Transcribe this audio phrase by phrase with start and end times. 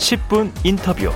[0.00, 1.10] 10분 인터뷰.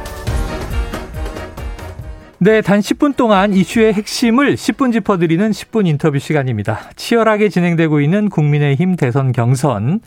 [2.38, 6.90] 네, 단 10분 동안 이슈의 핵심을 10분 짚어드리는 10분 인터뷰 시간입니다.
[6.94, 10.00] 치열하게 진행되고 있는 국민의힘 대선 경선.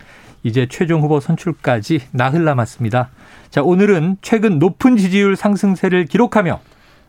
[0.44, 3.09] 이제 최종 후보 선출까지 나흘 남았습니다.
[3.49, 6.59] 자, 오늘은 최근 높은 지지율 상승세를 기록하며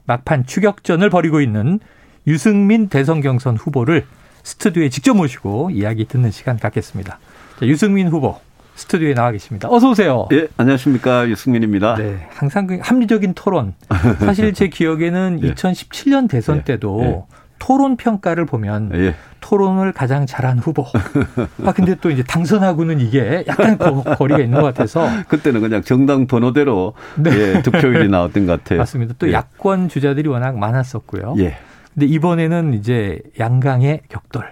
[0.06, 1.80] 막판 추격전을 벌이고 있는
[2.26, 4.06] 유승민 대선 경선 후보를
[4.42, 7.18] 스튜디오에 직접 모시고 이야기 듣는 시간 갖겠습니다.
[7.60, 8.40] 자, 유승민 후보
[8.78, 9.68] 스튜디오에 나와 계십니다.
[9.70, 10.28] 어서 오세요.
[10.32, 11.96] 예, 안녕하십니까 유승민입니다.
[11.96, 13.74] 네, 항상 그 합리적인 토론.
[14.20, 15.52] 사실 제 기억에는 예.
[15.52, 16.62] 2017년 대선 예.
[16.62, 17.22] 때도 예.
[17.58, 19.16] 토론 평가를 보면 예.
[19.40, 20.86] 토론을 가장 잘한 후보.
[21.64, 26.94] 아 근데 또 이제 당선하고는 이게 약간 거리가 있는 것 같아서 그때는 그냥 정당 번호대로
[27.16, 27.30] 네.
[27.56, 28.78] 예, 득표율이 나왔던 것 같아요.
[28.78, 29.14] 맞습니다.
[29.18, 29.32] 또 예.
[29.32, 31.34] 야권 주자들이 워낙 많았었고요.
[31.38, 31.56] 예.
[31.94, 34.44] 근데 이번에는 이제 양강의 격돌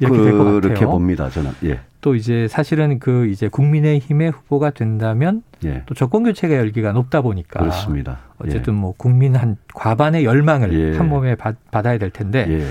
[0.00, 0.60] 이렇게 될 것 같아요.
[0.60, 1.28] 그렇게 봅니다.
[1.28, 1.50] 저는.
[1.64, 1.80] 예.
[2.04, 5.84] 또 이제 사실은 그 이제 국민의힘의 후보가 된다면 예.
[5.86, 8.18] 또 정권 교체가 열기가 높다 보니까 그렇습니다.
[8.36, 8.78] 어쨌든 예.
[8.78, 10.98] 뭐 국민 한 과반의 열망을 예.
[10.98, 12.66] 한 몸에 받, 아야 될 텐데 예.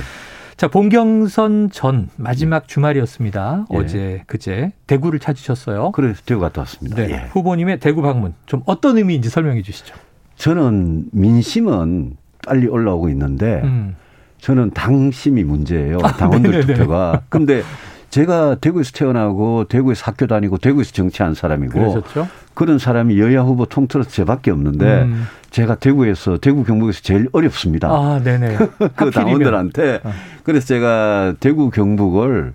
[0.56, 3.66] 자 본경선 전 마지막 주말이었습니다.
[3.73, 3.75] 예.
[3.75, 5.94] 어제 그제 대구를 찾으셨어요.
[5.94, 6.97] 그래서 대구 갔다 왔습니다.
[6.97, 7.09] 네.
[7.09, 7.28] 예.
[7.31, 9.95] 후보님의 대구 방문 좀 어떤 의미인지 설명해 주시죠.
[10.36, 13.95] 저는 민심은 빨리 올라오고 있는데 음.
[14.38, 15.97] 저는 당심이 문제예요.
[16.03, 17.22] 아, 당원들 아, 투표가.
[17.30, 17.64] 근데
[18.17, 22.28] 제가 대구에서 태어나고 대구에서 학교 다니고 대구에서 정치한 사람이고 그러셨죠?
[22.53, 25.25] 그런 사람이 여야 후보 통틀어서 저밖에 없는데 음.
[25.50, 27.88] 제가 대구에서 대구 경북에서 제일 어렵습니다.
[27.89, 28.57] 아, 네네.
[28.96, 30.12] 그 당원들한테 어.
[30.44, 32.53] 그래서 제가 대구 경북을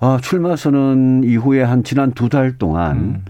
[0.00, 3.24] 아, 출마 선언 이후에 한 지난 두 달 동안 음.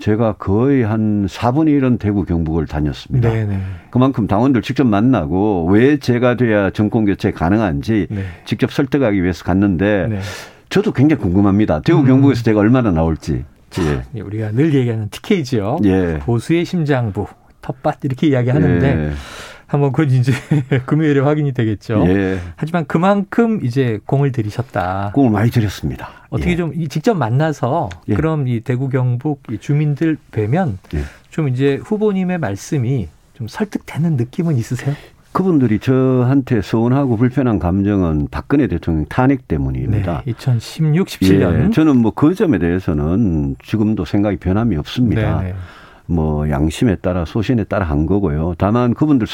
[0.00, 3.30] 제가 거의 한 4분의 1은 대구 경북을 다녔습니다.
[3.30, 3.60] 네네.
[3.90, 8.24] 그만큼 당원들 직접 만나고 왜 제가 돼야 정권 교체 가능한지 네.
[8.44, 10.18] 직접 설득하기 위해서 갔는데 네.
[10.68, 11.80] 저도 굉장히 궁금합니다.
[11.82, 12.06] 대구 음.
[12.06, 13.44] 경북에서 제가 얼마나 나올지.
[14.14, 14.20] 예.
[14.20, 15.78] 우리가 늘 얘기하는 TK지요.
[15.84, 16.18] 예.
[16.20, 17.26] 보수의 심장부,
[17.62, 19.12] 텃밭 이렇게 이야기하는데 예.
[19.66, 20.32] 한번 그건 이제
[20.86, 22.04] 금요일에 확인이 되겠죠.
[22.08, 22.38] 예.
[22.56, 25.10] 하지만 그만큼 이제 공을 들이셨다.
[25.14, 26.08] 공을 많이 들였습니다.
[26.30, 26.56] 어떻게 예.
[26.56, 28.14] 좀 직접 만나서 예.
[28.14, 31.00] 그럼 이 대구 경북 주민들 뵈면 예.
[31.30, 34.94] 좀 이제 후보님의 말씀이 좀 설득되는 느낌은 있으세요?
[35.36, 40.22] 그분들이 저한테 서운하고 불편한 감정은 박근혜 대통령 탄핵 때문입니다.
[40.24, 41.66] 네, 2016, 17년.
[41.66, 45.40] 예, 저는 뭐 그 점에 대해서는 지금도 생각이 변함이 없습니다.
[45.40, 45.52] 네네.
[45.52, 45.56] 네.
[46.06, 48.54] 뭐 양심에 따라 소신에 따라 한 거고요.
[48.56, 49.26] 다만 그분들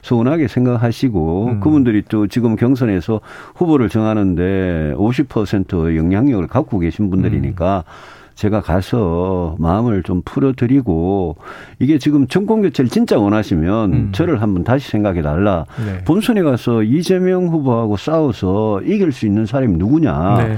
[0.00, 1.60] 서운하게 생각하시고 음.
[1.60, 3.20] 그분들이 또 지금 경선에서
[3.54, 8.23] 후보를 정하는데 50%의 영향력을 갖고 계신 분들이니까 음.
[8.34, 11.36] 제가 가서 마음을 좀 풀어드리고
[11.78, 14.08] 이게 지금 정권 교체를 진짜 원하시면 음.
[14.12, 15.66] 저를 한번 다시 생각해 달라.
[15.84, 16.04] 네.
[16.04, 20.36] 본선에 가서 이재명 후보하고 싸워서 이길 수 있는 사람이 누구냐.
[20.38, 20.56] 네.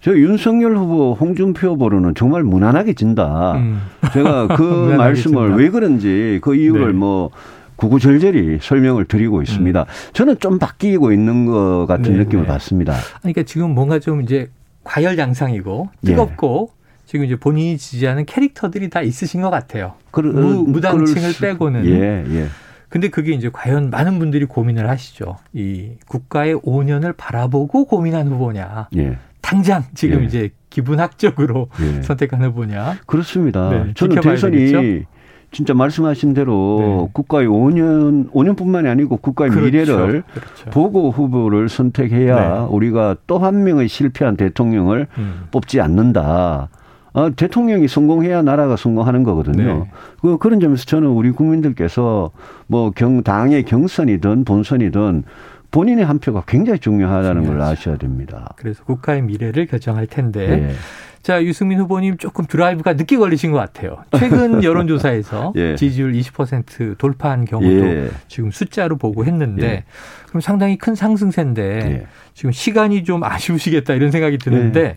[0.00, 3.52] 저 윤석열 후보, 홍준표 후보로는 정말 무난하게 진다.
[3.56, 3.82] 음.
[4.14, 5.56] 제가 그 말씀을 진다.
[5.56, 6.92] 왜 그런지 그 이유를 네.
[6.92, 7.30] 뭐
[7.76, 9.80] 구구절절히 설명을 드리고 있습니다.
[9.80, 10.12] 음.
[10.14, 12.48] 저는 좀 바뀌고 있는 것 같은 네, 느낌을 네.
[12.48, 12.94] 받습니다.
[13.20, 14.48] 그러니까 지금 뭔가 좀 이제
[14.84, 16.79] 과열 양상이고 뜨겁고 예.
[17.10, 19.94] 지금 이제 본인이 지지하는 캐릭터들이 다 있으신 것 같아요.
[20.12, 21.84] 그, 무, 무당층을 빼고는.
[21.86, 22.46] 예, 예.
[22.88, 25.36] 근데 그게 이제 과연 많은 분들이 고민을 하시죠.
[25.52, 28.90] 이 국가의 5년을 바라보고 고민한 후보냐.
[28.96, 29.18] 예.
[29.40, 30.24] 당장 지금 예.
[30.26, 32.02] 이제 기분학적으로 예.
[32.06, 32.98] 선택한 후보냐.
[33.06, 33.70] 그렇습니다.
[33.70, 35.08] 네, 저는 대선이 되겠죠?
[35.50, 37.10] 진짜 말씀하신 대로 네.
[37.12, 39.64] 국가의 5년, 5년뿐만이 아니고 국가의 그렇죠.
[39.66, 40.70] 미래를 그렇죠.
[40.70, 42.66] 보고 후보를 선택해야 네.
[42.70, 45.48] 우리가 또 한 명의 실패한 대통령을 음.
[45.50, 46.68] 뽑지 않는다.
[47.12, 49.64] 어, 대통령이 성공해야 나라가 성공하는 거거든요.
[49.84, 49.90] 네.
[50.20, 52.30] 그, 그런 점에서 저는 우리 국민들께서
[52.66, 55.24] 뭐 경, 당의 경선이든 본선이든
[55.70, 57.58] 본인의 한 표가 굉장히 중요하다는 중요하죠.
[57.58, 58.54] 걸 아셔야 됩니다.
[58.56, 60.46] 그래서 국가의 미래를 결정할 텐데.
[60.46, 60.72] 네.
[61.22, 63.98] 자, 유승민 후보님 조금 드라이브가 늦게 걸리신 것 같아요.
[64.18, 65.76] 최근 여론조사에서 예.
[65.76, 68.08] 지지율 20% 돌파한 경우도 예.
[68.26, 69.84] 지금 숫자로 보고 했는데 예.
[70.28, 72.06] 그럼 상당히 큰 상승세인데 예.
[72.32, 74.96] 지금 시간이 좀 아쉬우시겠다 이런 생각이 드는데 예.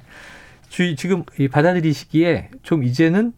[0.74, 3.34] 주의 지금 이 받아들이시기에 좀 이제는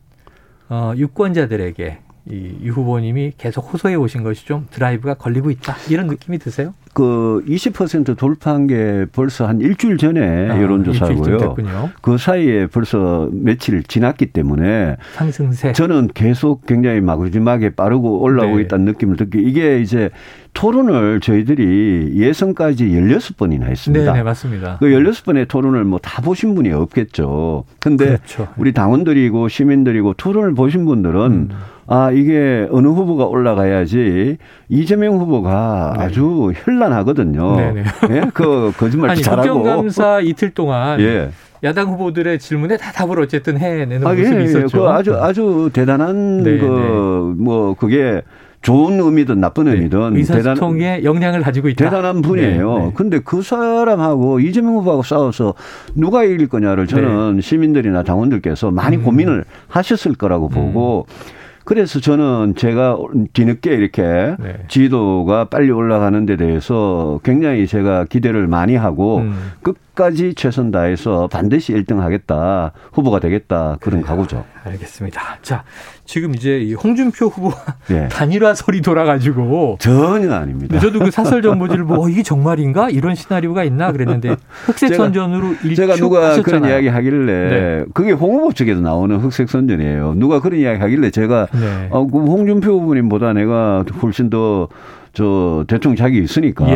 [0.69, 6.37] 어 유권자들에게 이, 유 후보님이 계속 호소해 오신 것이 좀 드라이브가 걸리고 있다 이런 느낌이
[6.37, 6.73] 드세요?
[6.95, 11.55] 그 20% 돌파한 게 벌써 한 일주일 전에 아, 여론조사고요.
[12.01, 15.73] 그 사이에 벌써 며칠 지났기 때문에 상승세.
[15.73, 18.61] 저는 계속 굉장히 마지막에 빠르고 올라오고 네.
[18.63, 20.09] 있다는 느낌을 듣기 이게 이제
[20.53, 24.13] 토론을 저희들이 예선까지 16번이나 했습니다.
[24.13, 24.77] 네, 네 맞습니다.
[24.79, 27.65] 그 16번의 토론을 뭐 다 보신 분이 없겠죠.
[27.79, 28.47] 근데 그렇죠.
[28.57, 31.49] 우리 당원들이고 시민들이고 토론을 보신 분들은 음.
[31.87, 34.37] 아, 이게 어느 후보가 올라가야지
[34.69, 36.03] 이재명 후보가 네.
[36.03, 37.55] 아주 현란 하거든요.
[37.55, 37.83] 네네.
[38.11, 38.23] 예?
[38.33, 39.53] 그 거짓말 아니, 잘하고.
[39.53, 41.29] 국정감사 이틀 동안 예.
[41.63, 44.43] 야당 후보들의 질문에 다 답을 어쨌든 해내는 아, 모습이 예, 예.
[44.43, 44.77] 있었죠.
[44.77, 48.21] 그 아주 아주 대단한 그뭐 그게
[48.65, 49.73] 좋은 의미든 나쁜 네.
[49.73, 51.85] 의미든 의사소통에 영향을 가지고 있다.
[51.85, 52.77] 대단한 분이에요.
[52.77, 52.91] 네, 네.
[52.95, 55.53] 근데 그 사람하고 이재명 후보하고 싸워서
[55.93, 57.41] 누가 이길 거냐를 저는 네.
[57.41, 59.03] 시민들이나 당원들께서 많이 음.
[59.03, 61.44] 고민을 하셨을 거라고 보고 음.
[61.65, 62.97] 그래서 저는 제가
[63.33, 64.63] 뒤늦게 이렇게 네.
[64.67, 69.51] 지도가 빨리 올라가는 데 대해서 굉장히 제가 기대를 많이 하고 음.
[69.63, 72.71] 끝까지 최선 다해서 반드시 1등 하겠다.
[72.93, 73.77] 후보가 되겠다.
[73.81, 74.05] 그런 그래요.
[74.05, 74.45] 각오죠.
[74.63, 75.39] 알겠습니다.
[75.41, 75.63] 자,
[76.05, 77.51] 지금 이제 이 홍준표 후보
[77.89, 78.07] 네.
[78.09, 80.79] 단일화설이 돌아가지고 전혀 아닙니다.
[80.79, 84.35] 저도 그 사설 정보지를 보고 어, 이게 정말인가 이런 시나리오가 있나 그랬는데
[84.65, 86.43] 흑색 선전으로 제가, 제가 누가 하셨잖아요.
[86.43, 87.85] 그런 이야기 하길래 네.
[87.93, 90.13] 그게 홍 후보 측에서 나오는 흑색 선전이에요.
[90.17, 91.87] 누가 그런 이야기 하길래 제가 네.
[91.89, 94.67] 어, 그 홍준표 후보님보다 내가 훨씬 더
[95.15, 96.75] 저 대통령 자격이 있으니까 예.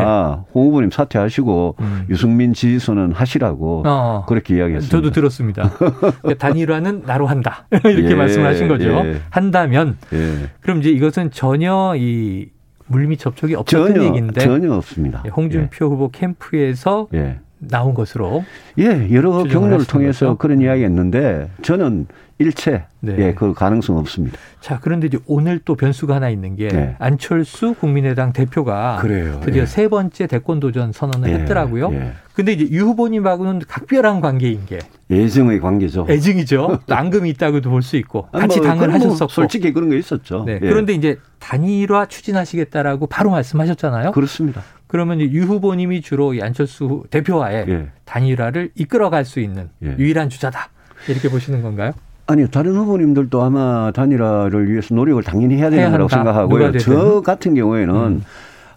[0.53, 2.05] 홍 후보님 사퇴하시고 음.
[2.09, 4.25] 유승민 지지선은 하시라고 어.
[4.27, 4.97] 그렇게 이야기했습니다.
[4.97, 5.69] 저도 들었습니다.
[5.69, 8.15] 그러니까 단일화는 나로 한다 이렇게 예.
[8.15, 8.89] 말씀하신 거죠.
[8.89, 9.21] 예.
[9.29, 10.49] 한다면 예.
[10.61, 12.49] 그럼 이제 이것은 전혀 이
[12.87, 15.23] 물밑 접촉이 없었던 전혀, 얘기인데 전혀 없습니다.
[15.35, 15.89] 홍준표 예.
[15.89, 17.39] 후보 캠프에서 예.
[17.59, 18.43] 나온 것으로
[18.77, 20.37] 예 여러 경로를 통해서 거죠?
[20.37, 22.07] 그런 이야기했는데 저는
[22.41, 23.15] 일체 네.
[23.19, 24.37] 예, 그 가능성 없습니다.
[24.61, 26.95] 자, 그런데 이제 오늘 또 변수가 하나 있는 게 네.
[26.97, 29.41] 안철수 국민의당 대표가 그래요.
[29.43, 29.65] 드디어 예.
[29.65, 31.33] 세 번째 대권 도전 선언을 예.
[31.33, 31.91] 했더라고요.
[31.93, 32.13] 예.
[32.33, 34.79] 근데 이제 유 후보님하고는 각별한 관계인 게
[35.11, 36.05] 애증의 관계죠.
[36.09, 36.79] 애증이죠.
[36.89, 40.43] 앙금이 있다고도 볼 수 있고 같이 뭐, 당을 뭐 하셨었고 솔직히 그런 게 있었죠.
[40.45, 40.53] 네.
[40.53, 40.59] 예.
[40.59, 44.11] 그런데 이제 단일화 추진하시겠다라고 바로 말씀하셨잖아요.
[44.13, 44.61] 그렇습니다.
[44.89, 47.87] 그러면 유 후보님이 주로 이 안철수 대표와의 예.
[48.05, 49.95] 단일화를 이끌어갈 수 있는 예.
[49.99, 50.69] 유일한 주자다
[51.07, 51.91] 이렇게 보시는 건가요?
[52.25, 56.77] 아니요, 다른 후보님들도 아마 단일화를 위해서 노력을 당연히 해야 되는 거라고 생각하고요.
[56.79, 58.23] 저 같은 경우에는 음.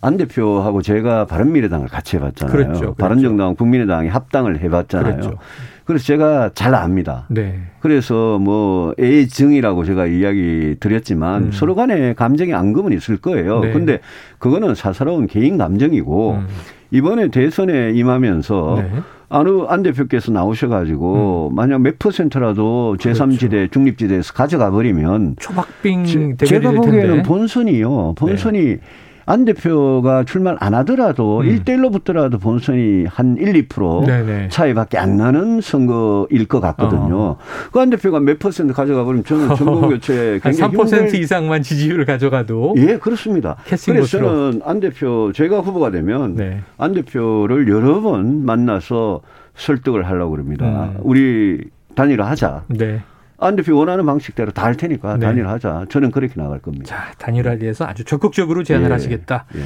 [0.02, 2.52] 안 대표하고 제가 바른미래당을 같이 해봤잖아요.
[2.52, 2.94] 그렇죠, 그렇죠.
[2.94, 5.16] 바른정당, 국민의당이 합당을 해봤잖아요.
[5.16, 5.38] 그렇죠.
[5.84, 7.26] 그래서 제가 잘 압니다.
[7.28, 7.60] 네.
[7.80, 11.52] 그래서 뭐 애증이라고 제가 이야기 드렸지만 음.
[11.52, 13.60] 서로 간에 감정의 앙금은 있을 거예요.
[13.60, 13.72] 네.
[13.72, 14.00] 근데
[14.38, 16.46] 그거는 사사로운 개인 감정이고 음.
[16.90, 19.00] 이번에 대선에 임하면서 네.
[19.28, 21.54] 아느 안 대표께서 나오셔가지고 음.
[21.56, 23.70] 만약 몇 퍼센트라도 제3지대 그렇죠.
[23.70, 28.14] 중립지대에서 가져가 버리면 초박빙 제가 보기에는 본선이요.
[28.16, 28.78] 본선이 네.
[29.26, 31.46] 안 대표가 출마를 안 하더라도 음.
[31.46, 34.48] 1대1로 붙더라도 본선이 한 1, 2% 네네.
[34.48, 37.16] 차이밖에 안 나는 선거일 것 같거든요.
[37.16, 37.38] 어.
[37.72, 41.14] 그안 대표가 몇 퍼센트 가져가 버리면 저는 전국교체 굉장히 3% 힘들...
[41.20, 43.56] 이상만 지지율을 가져가도 예, 그렇습니다.
[43.64, 44.28] 그래서 것으로.
[44.28, 46.60] 저는 안 대표 제가 후보가 되면 네.
[46.78, 49.20] 안 대표를 여러 번 만나서
[49.54, 50.64] 설득을 하려고 그럽니다.
[50.64, 50.96] 음.
[51.02, 51.64] 우리
[51.94, 52.64] 단일화 하자.
[52.68, 53.02] 네.
[53.46, 55.26] 안 대표 원하는 방식대로 다 할 테니까 네.
[55.26, 55.86] 단일하자.
[55.90, 56.84] 저는 그렇게 나갈 겁니다.
[56.86, 58.92] 자, 단일화에 대해서 아주 적극적으로 제안을 예.
[58.92, 59.46] 하시겠다.
[59.56, 59.60] 예.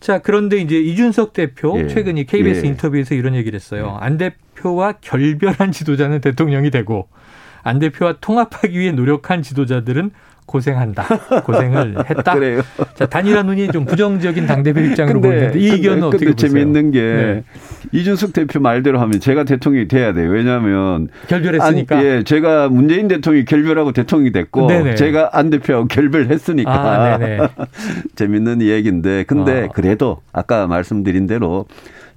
[0.00, 1.86] 자, 그런데 이제 이준석 대표 예.
[1.88, 2.68] 최근 이 KBS 예.
[2.68, 3.98] 인터뷰에서 이런 얘기를 했어요.
[4.00, 4.04] 예.
[4.04, 7.08] 안 대표와 결별한 지도자는 대통령이 되고
[7.62, 10.10] 안 대표와 통합하기 위해 노력한 지도자들은
[10.46, 11.04] 고생한다.
[11.44, 12.34] 고생을 했다.
[12.34, 12.62] 그래요.
[12.94, 16.50] 자, 단일화 눈이 좀 부정적인 당대표 입장으로 근데, 보이는데 이 의견은 어떻게 근데 보세요?
[16.50, 17.44] 재밌는 게 네.
[17.92, 20.30] 이준석 대표 말대로 하면 제가 대통령이 돼야 돼요.
[20.30, 21.96] 왜냐하면 결별했으니까.
[21.98, 24.94] 안, 예, 제가 문재인 대통령이 결별하고 대통령이 됐고 네네.
[24.96, 27.18] 제가 안 대표하고 결별했으니까 아,
[28.16, 29.68] 재밌는 얘기인데 근데 어.
[29.72, 31.66] 그래도 아까 말씀드린 대로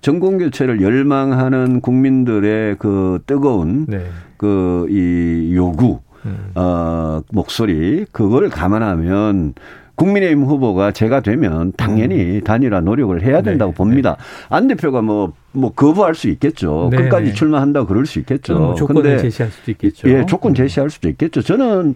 [0.02, 4.06] 정권 교체를 열망하는 국민들의 그 뜨거운 네.
[4.38, 6.52] 그이 요구 음.
[6.56, 9.54] 어, 목소리 그걸 감안하면
[9.96, 12.42] 국민의힘 후보가 제가 되면 당연히 음.
[12.42, 13.78] 단일화 노력을 해야 된다고 네.
[13.78, 14.18] 봅니다.
[14.20, 14.56] 네.
[14.56, 16.90] 안 대표가 뭐, 뭐 거부할 수 있겠죠.
[16.92, 16.98] 네.
[16.98, 17.34] 끝까지 네.
[17.34, 18.60] 출마한다고 그럴 수 있겠죠.
[18.60, 20.10] 뭐 조건을 제시할 수도 있겠죠.
[20.10, 21.42] 예, 조건 제시할 수도 있겠죠.
[21.42, 21.96] 저는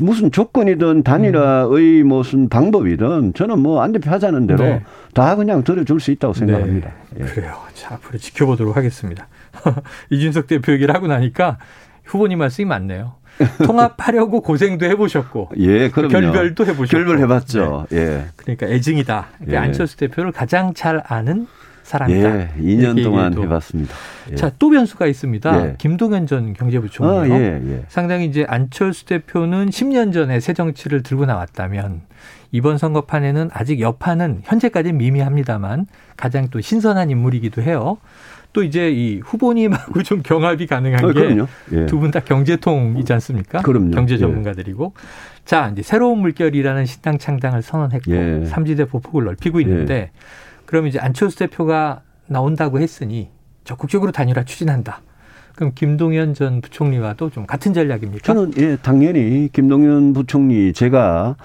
[0.00, 2.08] 무슨 조건이든 단일화의 음.
[2.08, 4.82] 무슨 방법이든 저는 뭐 안 대표 하자는 대로 네.
[5.12, 6.92] 다 그냥 들어줄 수 있다고 생각합니다.
[7.10, 7.20] 네.
[7.20, 7.24] 예.
[7.26, 7.52] 그래요.
[7.74, 9.28] 자, 앞으로 지켜보도록 하겠습니다.
[10.08, 11.58] 이준석 대표 얘기를 하고 나니까
[12.04, 13.14] 후보님 말씀이 많네요.
[13.64, 17.86] 통합하려고 고생도 해보셨고, 예, 그럼 결별도 해보셨고, 결별 해봤죠.
[17.90, 17.98] 네.
[17.98, 18.24] 예.
[18.36, 19.26] 그러니까 애증이다.
[19.38, 19.56] 그러니까 예.
[19.58, 21.46] 안철수 대표를 가장 잘 아는
[21.82, 22.40] 사람이다.
[22.40, 23.94] 예, 2년 동안 해봤습니다.
[24.32, 24.36] 예.
[24.36, 25.66] 자, 또 변수가 있습니다.
[25.66, 25.74] 예.
[25.78, 27.34] 김동연 전 경제부총리요.
[27.34, 27.84] 아, 예, 예.
[27.88, 32.02] 상당히 이제 안철수 대표는 10년 전에 새 정치를 들고 나왔다면
[32.52, 37.98] 이번 선거판에는 아직 여파는 현재까지는 미미합니다만 가장 또 신선한 인물이기도 해요.
[38.54, 41.86] 또 이제 이 후보님하고 좀 경합이 가능한 아, 게두 예.
[41.86, 43.60] 분다 경제통이지 않습니까?
[43.60, 43.90] 그럼요.
[43.90, 44.18] 경제 예.
[44.18, 44.94] 전문가들이고.
[44.96, 45.44] 예.
[45.44, 48.46] 자, 이제 새로운 물결이라는 신당 창당을 선언했고 예.
[48.46, 50.10] 삼지대 보폭을 넓히고 있는데 예.
[50.64, 53.28] 그럼 이제 안철수 대표가 나온다고 했으니
[53.64, 55.02] 적극적으로 단일화 추진한다.
[55.56, 58.32] 그럼 김동연 전 부총리와도 좀 같은 전략입니까?
[58.32, 61.36] 저는 예, 당연히 김동연 부총리 제가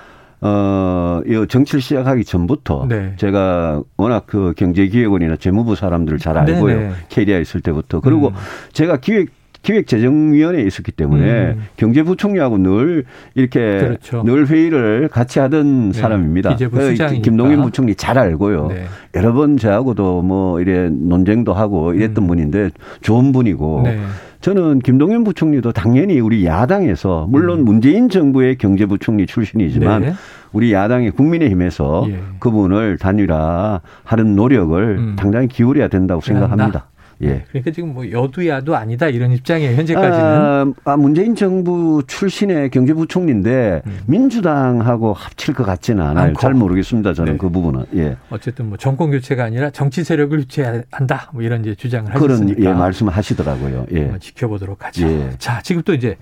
[0.41, 3.13] 어, 이 정치를 시작하기 전부터 네.
[3.17, 6.79] 제가 워낙 그 경제기획원이나 재무부 사람들을 잘 알고요.
[6.79, 6.93] 네네.
[7.09, 7.99] 캐리아 있을 때부터.
[7.99, 8.33] 그리고 음.
[8.71, 9.29] 제가 기획
[9.61, 11.63] 기획재정위원회에 있었기 때문에 음.
[11.75, 13.03] 경제부총리하고 늘
[13.35, 14.23] 이렇게 그렇죠.
[14.23, 15.99] 늘 회의를 같이 하던 네.
[15.99, 16.55] 사람입니다.
[16.55, 18.67] 김동연 부총리 잘 알고요.
[18.67, 18.85] 네.
[19.15, 22.27] 여러 번 저하고도 뭐 이래 논쟁도 하고 이랬던 음.
[22.27, 22.69] 분인데
[23.01, 23.99] 좋은 분이고 네.
[24.41, 27.65] 저는 김동연 부총리도 당연히 우리 야당에서 물론 음.
[27.65, 30.13] 문재인 정부의 경제부총리 출신이지만 네.
[30.53, 32.19] 우리 야당의 국민의힘에서 예.
[32.39, 35.15] 그분을 단일화하는 노력을 음.
[35.17, 36.87] 당장히 기울여야 된다고 생각합니다.
[37.21, 37.27] 예.
[37.27, 40.15] 네, 그러니까 지금 뭐 여두야도 아니다 이런 입장이에요 현재까지는.
[40.15, 43.99] 아, 아 문재인 정부 출신의 경제부총리인데 음.
[44.07, 46.27] 민주당하고 합칠 것 같지는 않아요.
[46.27, 46.39] 않고.
[46.39, 47.13] 잘 모르겠습니다.
[47.13, 47.37] 저는 네.
[47.37, 47.85] 그 부분은.
[47.95, 48.17] 예.
[48.29, 51.29] 어쨌든 뭐 정권 교체가 아니라 정치 세력을 교체해야 한다.
[51.33, 52.55] 뭐 이런 이제 주장을 하셨으니까.
[52.55, 53.87] 그런 예, 말씀을 하시더라고요.
[53.93, 54.13] 예.
[54.19, 55.07] 지켜보도록 하죠.
[55.07, 55.31] 예.
[55.37, 56.15] 자 지금 또 이제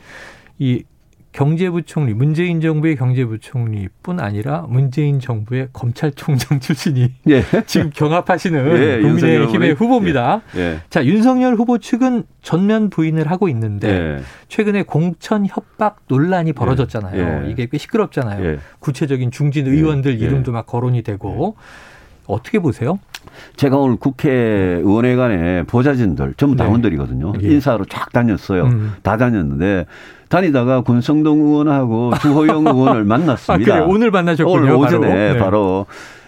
[0.57, 0.83] 이
[1.37, 7.43] 경제부총리 문재인 정부의 경제부총리뿐 아니라 문재인 정부의 검찰총장 출신이 예.
[7.67, 10.41] 지금 경합하시는 예, 국민의힘의 후보입니다.
[10.55, 10.59] 예.
[10.59, 10.79] 예.
[10.89, 14.23] 자 윤석열 후보 측은 전면 부인을 하고 있는데 예.
[14.47, 17.45] 최근에 공천 협박 논란이 벌어졌잖아요.
[17.45, 17.51] 예.
[17.51, 18.57] 이게 꽤 시끄럽잖아요.
[18.79, 21.55] 구체적인 중진 의원들 이름도 막 거론이 되고
[22.27, 22.99] 어떻게 보세요?
[23.55, 26.63] 제가 오늘 국회의원회관에 보좌진들 전부 네.
[26.63, 27.33] 당원들이거든요.
[27.33, 27.47] 네.
[27.49, 28.63] 인사로 쫙 다녔어요.
[28.65, 28.93] 음.
[29.03, 29.85] 다 다녔는데
[30.29, 33.75] 다니다가 권성동 의원하고 주호영 의원을 만났습니다.
[33.75, 34.57] 아, 그래, 오늘 만나셨군요.
[34.57, 35.33] 오늘 오전에 바로.
[35.33, 35.37] 네.
[35.39, 35.85] 바로.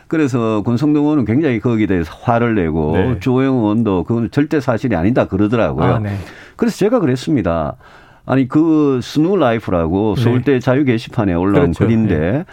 [0.07, 3.19] 그래서 권성동 의원은 굉장히 거기에 대해서 화를 내고 네.
[3.19, 5.85] 주호영 의원도 그건 절대 사실이 아니다 그러더라고요.
[5.85, 6.17] 아, 네.
[6.55, 7.75] 그래서 제가 그랬습니다.
[8.25, 10.23] 아니 그 SNULife라고 네.
[10.23, 11.85] 서울대 자유 게시판에 올라온 그렇죠.
[11.85, 12.45] 글인데 네.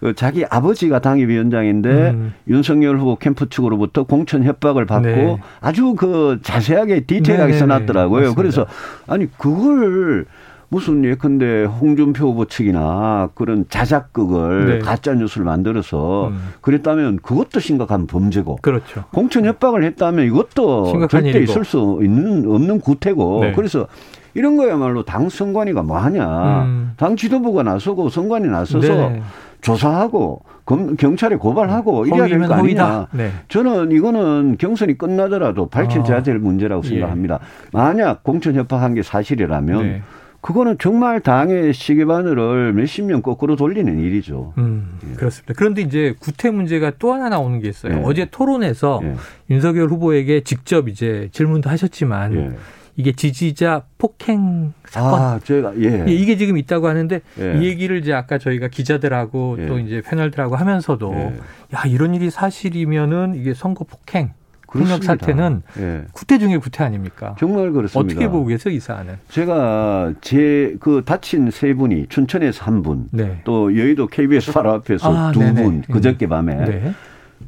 [0.00, 2.34] 그 자기 아버지가 당협위원장인데 음.
[2.48, 5.38] 윤석열 후보 캠프 측으로부터 공천 협박을 받고 네.
[5.60, 7.58] 아주 그 자세하게 디테일하게 네, 네, 네.
[7.58, 8.20] 써놨더라고요.
[8.20, 8.40] 맞습니다.
[8.40, 8.66] 그래서
[9.06, 10.26] 아니 그걸
[10.68, 14.78] 무슨 예컨대 홍준표 후보 측이나 그런 자작극을 네.
[14.80, 16.38] 가짜 뉴스를 만들어서 음.
[16.60, 19.04] 그랬다면 그것도 심각한 범죄고 그렇죠.
[19.12, 21.44] 공천 협박을 했다면 이것도 절대 일이고.
[21.44, 23.52] 있을 수 있는 없는 구태고 네.
[23.52, 23.86] 그래서
[24.34, 26.64] 이런 거야말로 당 선관위가 뭐 하냐.
[26.64, 26.92] 음.
[26.96, 29.22] 당 지도부가 나서고 선관위 나서서 네.
[29.64, 33.08] 조사하고 검, 경찰에 고발하고 이래야 될 거 아니냐.
[33.12, 33.30] 네.
[33.48, 36.22] 저는 이거는 경선이 끝나더라도 밝혀져야 아.
[36.22, 36.88] 될 문제라고 예.
[36.88, 37.38] 생각합니다.
[37.42, 37.68] 예.
[37.72, 40.02] 만약 공천 협박한 게 사실이라면 네.
[40.40, 44.52] 그거는 정말 당의 시계바늘을 몇십 년 거꾸로 돌리는 일이죠.
[44.58, 45.14] 음, 예.
[45.16, 45.54] 그렇습니다.
[45.56, 47.94] 그런데 이제 구태 문제가 또 하나 나오는 게 있어요.
[47.94, 48.02] 예.
[48.04, 49.14] 어제 토론에서 예.
[49.48, 52.50] 윤석열 후보에게 직접 이제 질문도 하셨지만 예.
[52.96, 55.20] 이게 지지자 폭행 사건.
[55.20, 56.04] 아, 제가 예.
[56.06, 56.12] 예.
[56.12, 57.58] 이게 지금 있다고 하는데 예.
[57.58, 59.66] 이 얘기를 이제 아까 저희가 기자들하고 예.
[59.66, 61.34] 또 이제 패널들하고 하면서도 예.
[61.74, 64.32] 야 이런 일이 사실이면은 이게 선거 폭행.
[64.66, 66.02] 폭력 사태는 예.
[66.10, 67.36] 구태 중에 구태 아닙니까?
[67.38, 68.00] 정말 그렇습니다.
[68.12, 69.14] 어떻게 보고 계세요, 이 사안은?
[69.28, 73.40] 제가 제 그 다친 세 분이 춘천에서 한 분, 네.
[73.44, 76.92] 또 여의도 KBS 바로 앞에서 아, 두 분, 그저께 밤에 네.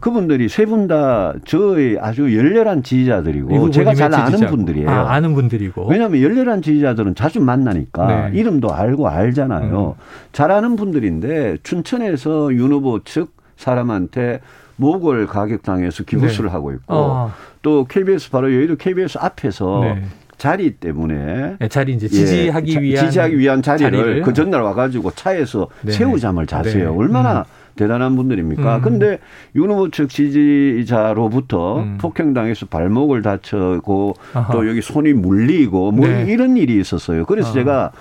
[0.00, 4.88] 그분들이 세 분 다 저의 아주 열렬한 지지자들이고 제가 잘 아는 분들이에요.
[4.90, 5.86] 아, 아는 분들이고.
[5.88, 8.38] 왜냐하면 열렬한 지지자들은 자주 만나니까 네.
[8.38, 9.96] 이름도 알고 알잖아요.
[9.98, 10.02] 음.
[10.32, 14.40] 잘 아는 분들인데 춘천에서 윤 후보 측 사람한테
[14.76, 16.52] 목을 가격당해서 기부수를 네.
[16.52, 17.32] 하고 있고 어.
[17.62, 20.02] 또 KBS 바로 여의도 KBS 앞에서 네.
[20.36, 24.22] 자리 때문에 네, 자리 이제 지지하기 예, 위한 지지하기 위한 자리를, 자리를.
[24.22, 25.92] 그 전날 와가지고 차에서 네.
[25.92, 26.74] 새우잠을 잤어요.
[26.74, 26.84] 네.
[26.84, 27.44] 얼마나 음.
[27.76, 28.76] 대단한 분들입니까?
[28.76, 28.82] 음.
[28.82, 29.18] 근데
[29.54, 31.98] 윤 후보 측 지지자로부터 음.
[32.00, 34.52] 폭행당해서 발목을 다쳤고 아하.
[34.52, 36.24] 또 여기 손이 물리고 뭐 네.
[36.28, 37.24] 이런 일이 있었어요.
[37.26, 37.52] 그래서 아.
[37.52, 37.92] 제가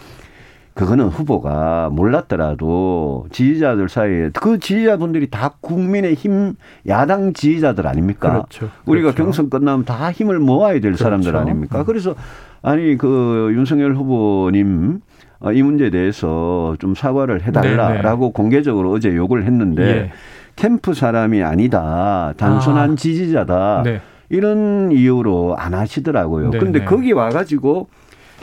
[0.75, 6.55] 그거는 후보가 몰랐더라도 지지자들 사이에 그 지지자분들이 다 국민의 힘
[6.86, 8.29] 야당 지지자들 아닙니까?
[8.29, 8.70] 그렇죠.
[8.86, 9.24] 우리가 그렇죠.
[9.24, 11.05] 경선 끝나면 다 힘을 모아야 될 그렇죠.
[11.05, 11.79] 사람들 아닙니까?
[11.79, 11.86] 음.
[11.86, 12.13] 그래서
[12.62, 15.00] 아니 그 윤석열 후보님
[15.39, 18.32] 어, 이 문제에 대해서 좀 사과를 해달라라고 네네.
[18.34, 20.12] 공개적으로 어제 요구를 했는데 예.
[20.58, 22.96] 캠프 사람이 아니다 단순한 아.
[22.96, 24.01] 지지자다 네.
[24.29, 26.50] 이런 이유로 안 하시더라고요.
[26.50, 26.63] 네네.
[26.63, 27.88] 근데 거기 와가지고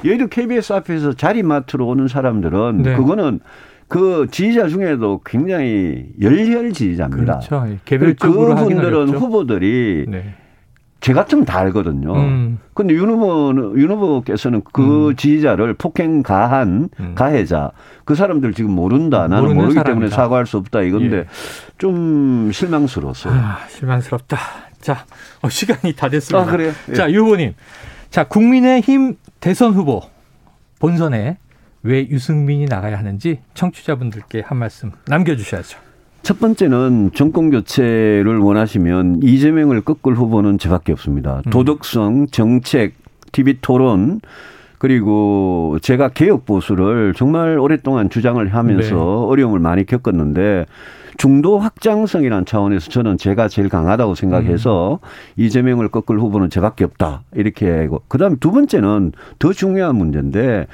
[0.04, 2.96] 여의도 KBS 앞에서 자리 맡으러 오는 사람들은 네.
[2.96, 3.40] 그거는
[3.88, 7.40] 그 지지자 중에도 굉장히 열렬 지지자입니다.
[7.40, 7.66] 그렇죠.
[7.84, 10.34] 개별적으로 그분들은 후보들이 네.
[11.02, 12.14] 제 같으면 다 알거든요.
[12.14, 12.58] 음.
[12.74, 15.16] 근데 윤 후보는, 윤 후보께서는 그 음.
[15.16, 17.14] 지지자를 폭행 가한 음.
[17.16, 17.72] 가해자,
[18.04, 19.26] 그 사람들 지금 모른다.
[19.26, 19.82] 나는 모르기 사람이다.
[19.84, 20.82] 때문에 사과할 수 없다.
[20.82, 21.24] 이건데 예.
[21.76, 23.34] 좀 실망스러웠어요.
[23.34, 24.38] 아, 실망스럽다.
[24.80, 25.04] 자,
[25.42, 26.48] 어, 시간이 다 됐습니다.
[26.48, 26.72] 아, 그래요?
[26.90, 26.94] 예.
[26.94, 27.54] 자, 유 후보님.
[28.10, 30.00] 자, 국민의힘 대선 후보
[30.78, 31.36] 본선에
[31.82, 35.80] 왜 유승민이 나가야 하는지 청취자분들께 한 말씀 남겨주셔야죠.
[36.22, 41.42] 첫 번째는 정권 교체를 원하시면 이재명을 꺾을 후보는 저밖에 없습니다.
[41.44, 41.50] 음.
[41.50, 42.94] 도덕성, 정책,
[43.32, 44.20] TV 토론,
[44.82, 49.00] 그리고 제가 개혁 보수를 정말 오랫동안 주장을 하면서 네.
[49.00, 50.66] 어려움을 많이 겪었는데
[51.18, 55.06] 중도 확장성이라는 차원에서 저는 제가 제일 강하다고 생각해서 음.
[55.36, 57.22] 이재명을 꺾을 후보는 저밖에 없다.
[57.36, 58.02] 이렇게 하고.
[58.08, 60.66] 그 다음에 두 번째는 더 중요한 문제인데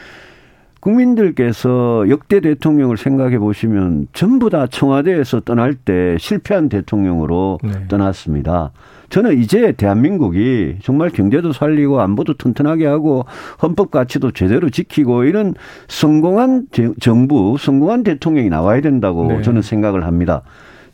[0.81, 7.87] 국민들께서 역대 대통령을 생각해 보시면 전부 다 청와대에서 떠날 때 실패한 대통령으로 네.
[7.89, 8.71] 떠났습니다.
[9.11, 13.25] 저는 이제 대한민국이 정말 경제도 살리고 안보도 튼튼하게 하고
[13.63, 15.55] 헌법 가치도 제대로 지키고 이런
[15.89, 16.67] 성공한
[17.01, 19.43] 정부, 성공한 대통령이 나와야 된다고 네.
[19.43, 20.43] 저는 생각을 합니다.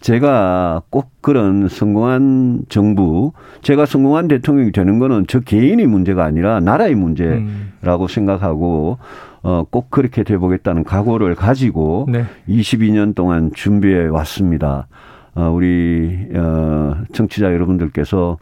[0.00, 6.94] 제가 꼭 그런 성공한 정부, 제가 성공한 대통령이 되는 거는 저 개인의 문제가 아니라 나라의
[6.94, 8.09] 문제라고 음.
[8.09, 8.99] 생각하고
[9.42, 12.25] 어, 꼭 그렇게 돼보겠다는 각오를 가지고 네.
[12.49, 14.88] 22년 동안 준비해 왔습니다.
[15.35, 18.38] 어, 우리 어, 청취자 여러분들께서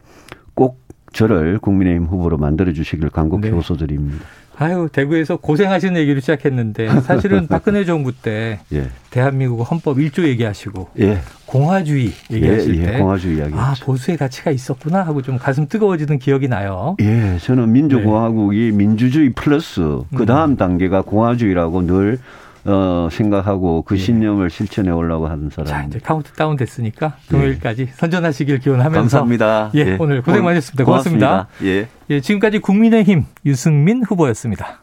[0.53, 0.81] 꼭
[1.11, 3.55] 저를 국민의힘 후보로 만들어 주시길 간곡히 네.
[3.55, 4.25] 호소드립니다.
[4.55, 8.87] 아유 대구에서 고생하시는 얘기를 시작했는데 사실은 박근혜 정부 때 예.
[9.09, 11.19] 대한민국 헌법 1조 얘기하시고 예.
[11.47, 12.85] 공화주의 얘기하실 예, 예.
[12.85, 16.95] 때 공화주의 이야기 아 보수의 가치가 있었구나 하고 좀 가슴 뜨거워지는 기억이 나요.
[17.01, 18.77] 예, 저는 민주공화국이 네.
[18.77, 19.81] 민주주의 플러스
[20.15, 20.57] 그 다음 음.
[20.57, 22.19] 단계가 공화주의라고 늘
[22.65, 23.99] 어, 생각하고 그 예.
[23.99, 25.67] 신념을 실천해 오려고 하는 사람.
[25.67, 27.85] 자, 이제 카운트 다운 됐으니까 금요일까지 예.
[27.87, 28.99] 선전하시길 기원하면서.
[28.99, 29.71] 감사합니다.
[29.75, 29.97] 예, 예.
[29.99, 30.85] 오늘 고생 많으셨습니다.
[30.85, 31.27] 고맙습니다.
[31.29, 31.65] 고맙습니다.
[31.65, 31.87] 예.
[32.09, 34.82] 예, 지금까지 국민의힘 유승민 후보였습니다.